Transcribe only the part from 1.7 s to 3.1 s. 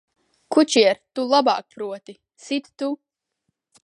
proti, sit tu!